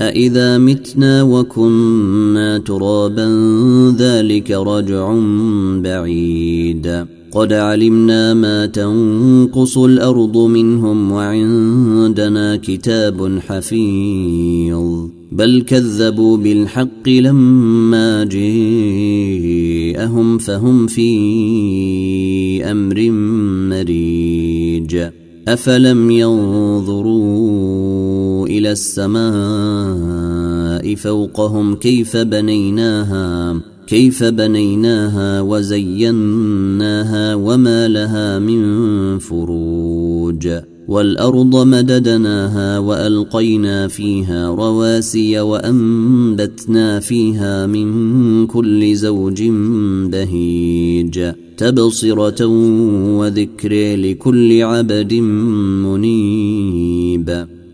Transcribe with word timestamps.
أإذا 0.00 0.58
متنا 0.58 1.22
وكنا 1.22 2.58
ترابا 2.58 3.28
ذلك 3.98 4.50
رجع 4.50 5.14
بعيد 5.82 7.06
قد 7.32 7.52
علمنا 7.52 8.34
ما 8.34 8.66
تنقص 8.66 9.78
الأرض 9.78 10.36
منهم 10.36 11.12
وعندنا 11.12 12.56
كتاب 12.56 13.38
حفيظ 13.48 15.06
بل 15.32 15.62
كذبوا 15.62 16.36
بالحق 16.36 17.08
لما 17.08 18.24
جاءهم 18.24 19.58
فهم 20.38 20.86
في 20.86 21.10
أمر 22.70 23.10
مريج 23.70 24.96
أفلم 25.48 26.10
ينظروا 26.10 27.79
إلى 28.58 28.72
السماء 28.72 29.20
فوقهم 30.94 31.74
كيف 31.74 32.16
بنيناها 32.16 33.60
كيف 33.86 34.24
بنيناها 34.24 35.40
وزيناها 35.40 37.34
وما 37.34 37.88
لها 37.88 38.38
من 38.38 39.18
فروج. 39.18 40.48
والأرض 40.88 41.66
مددناها 41.66 42.78
وألقينا 42.78 43.88
فيها 43.88 44.48
رواسي 44.48 45.40
وأنبتنا 45.40 47.00
فيها 47.00 47.66
من 47.66 48.46
كل 48.46 48.94
زوج 48.94 49.42
بهيج. 50.12 51.32
تبصرة 51.56 52.46
وذكر 53.16 53.96
لكل 53.96 54.62
عبد 54.62 55.14
منيب. 55.84 57.46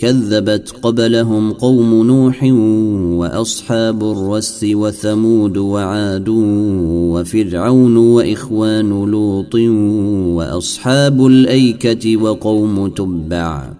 كذبت 0.00 0.74
قبلهم 0.82 1.52
قوم 1.52 2.06
نوح 2.06 2.42
وأصحاب 3.20 4.02
الرس 4.02 4.66
وثمود 4.72 5.56
وعاد 5.56 6.28
وفرعون 7.12 7.96
وإخوان 7.96 9.10
لوط 9.10 9.54
وأصحاب 10.36 11.26
الأيكة 11.26 12.16
وقوم 12.16 12.88
تبع 12.88 13.79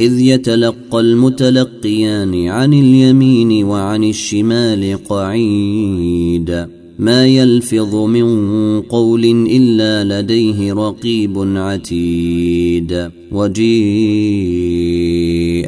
إذ 0.00 0.20
يتلقى 0.20 1.00
المتلقيان 1.00 2.48
عن 2.48 2.74
اليمين 2.74 3.64
وعن 3.64 4.04
الشمال 4.04 4.98
قعيد. 5.08 6.66
ما 6.98 7.26
يلفظ 7.26 7.94
من 7.94 8.80
قول 8.80 9.24
إلا 9.50 10.20
لديه 10.20 10.72
رقيب 10.72 11.38
عتيد. 11.38 13.10
وجيء 13.32 13.70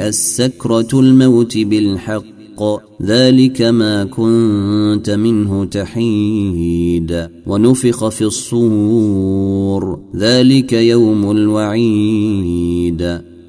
السكرة 0.08 1.00
الموت 1.00 1.58
بالحق 1.58 2.62
ذلك 3.02 3.62
ما 3.62 4.04
كنت 4.04 5.10
منه 5.10 5.64
تحيد. 5.64 7.28
ونفخ 7.46 8.08
في 8.08 8.24
الصور 8.24 10.00
ذلك 10.16 10.72
يوم 10.72 11.30
الوعيد. 11.30 13.31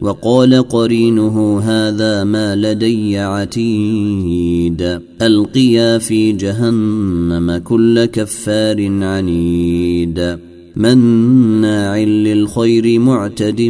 وقال 0.00 0.68
قرينه 0.68 1.60
هذا 1.60 2.24
ما 2.24 2.56
لدي 2.56 3.18
عتيد. 3.18 5.00
ألقيا 5.22 5.98
في 5.98 6.32
جهنم 6.32 7.56
كل 7.64 8.04
كفار 8.04 9.02
عنيد. 9.04 10.38
مناع 10.76 11.98
للخير 11.98 12.98
معتد 12.98 13.60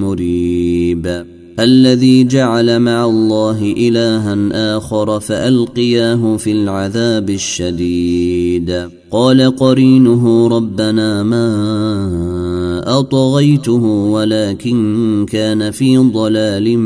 مريب. 0.00 1.24
الذي 1.60 2.24
جعل 2.24 2.80
مع 2.80 3.04
الله 3.04 3.74
إلها 3.76 4.76
آخر 4.76 5.20
فألقياه 5.20 6.36
في 6.36 6.52
العذاب 6.52 7.30
الشديد. 7.30 8.88
قال 9.10 9.56
قرينه 9.56 10.48
ربنا 10.48 11.22
ما 11.22 12.55
أطغيته 12.84 13.84
ولكن 13.84 15.26
كان 15.30 15.70
في 15.70 15.98
ضلال 15.98 16.76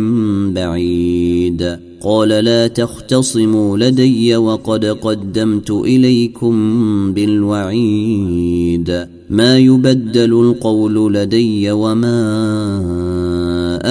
بعيد. 0.53 1.77
قال 2.03 2.28
لا 2.28 2.67
تختصموا 2.67 3.78
لدي 3.78 4.37
وقد 4.37 4.84
قدمت 4.84 5.71
إليكم 5.71 6.55
بالوعيد. 7.12 9.06
ما 9.31 9.59
يبدل 9.59 10.33
القول 10.33 11.15
لدي 11.15 11.71
وما 11.71 12.21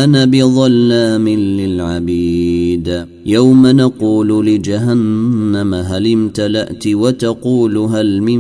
أنا 0.04 0.26
بظلام 0.26 1.30
للعبيد. 1.30 3.06
يوم 3.26 3.68
نقول 3.68 4.46
لجهنم 4.46 5.74
هل 5.74 6.12
امتلأت 6.14 6.88
وتقول 6.88 7.78
هل 7.78 8.22
من 8.22 8.40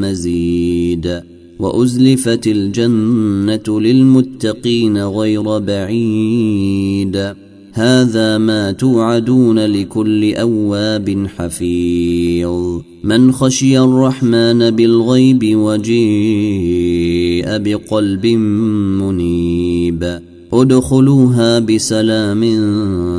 مزيد. 0.00 1.31
وأزلفت 1.62 2.46
الجنة 2.46 3.80
للمتقين 3.80 4.98
غير 4.98 5.58
بعيد. 5.58 7.34
هذا 7.72 8.38
ما 8.38 8.72
توعدون 8.72 9.58
لكل 9.58 10.34
أواب 10.34 11.26
حفيظ. 11.36 12.80
من 13.04 13.32
خشي 13.32 13.78
الرحمن 13.78 14.70
بالغيب 14.70 15.56
وجيء 15.56 17.46
بقلب 17.46 18.26
منيب. 18.26 20.20
ادخلوها 20.52 21.58
بسلام 21.58 22.44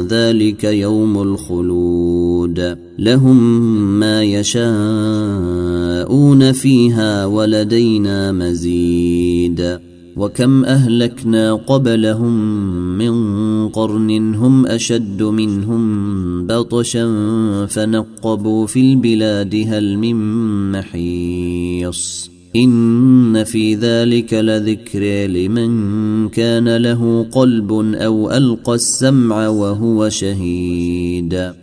ذلك 0.08 0.64
يوم 0.64 1.22
الخلود. 1.22 2.78
لهم 3.00 3.60
ما 4.00 4.24
يشاءون 4.24 4.72
فيها 6.52 7.26
ولدينا 7.26 8.32
مزيد. 8.32 9.80
وكم 10.18 10.66
أهلكنا 10.66 11.54
قبلهم 11.54 12.58
من 12.98 13.14
قرن 13.70 14.36
هم 14.36 14.68
أشد 14.68 15.24
منهم 15.24 16.48
بطشا 16.48 17.06
فنقبوا 17.66 18.68
في 18.68 18.80
البلاد 18.80 19.66
هل 19.68 19.98
من 19.98 20.16
محيص. 20.72 22.30
إن 22.56 23.44
في 23.44 23.76
ذلك 23.76 24.34
لذكر 24.34 25.28
لمن 25.28 26.30
كان 26.30 26.78
له 26.78 27.28
قلب 27.32 27.72
أو 27.96 28.32
ألقى 28.32 28.76
السمع 28.76 29.48
وهو 29.48 30.10
شهيد. 30.10 31.63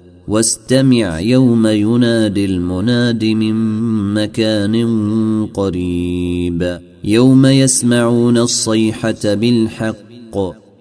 واستمع 0.27 1.19
يوم 1.19 1.67
ينادي 1.67 2.45
المناد 2.45 3.25
من 3.25 3.53
مكان 4.13 4.75
قريب. 5.53 6.79
يوم 7.03 7.45
يسمعون 7.45 8.37
الصيحة 8.37 9.33
بالحق. 9.33 10.60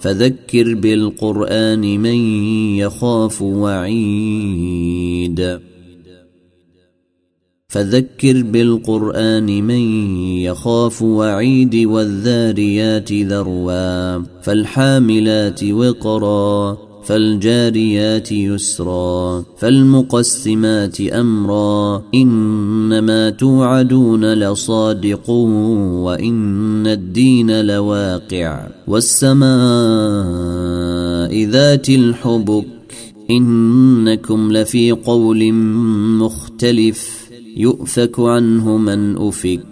فذكر 0.00 0.74
بالقرآن 0.74 2.00
من 2.00 2.18
يخاف 2.76 3.42
وعيد. 3.42 4.90
فذكر 7.68 8.42
بالقرآن 8.42 9.64
من 9.64 10.16
يخاف 10.38 11.02
وعيد 11.02 11.76
والذاريات 11.76 13.12
ذروا 13.12 14.18
فالحاملات 14.42 15.64
وقرا. 15.64 16.89
فالجاريات 17.04 18.32
يسرا 18.32 19.44
فالمقسمات 19.58 21.00
أمرا 21.00 22.02
إنما 22.14 23.30
توعدون 23.30 24.34
لصادق 24.34 25.30
وإن 25.30 26.86
الدين 26.86 27.66
لواقع 27.66 28.68
والسماء 28.86 29.50
ذات 31.44 31.88
الحبك 31.88 32.66
إنكم 33.30 34.52
لفي 34.52 34.92
قول 34.92 35.52
مختلف 36.22 37.30
يؤفك 37.56 38.20
عنه 38.20 38.76
من 38.76 39.16
أفك. 39.16 39.69